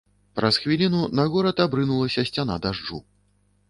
[0.37, 2.97] Праз хвіліну на горад абрынулася сцяна дажджу.